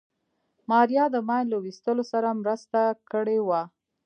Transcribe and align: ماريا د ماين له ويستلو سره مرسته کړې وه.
ماريا 0.69 1.05
د 1.11 1.15
ماين 1.27 1.45
له 1.51 1.57
ويستلو 1.63 2.03
سره 2.11 2.37
مرسته 2.41 2.81
کړې 3.11 3.39
وه. 3.47 3.61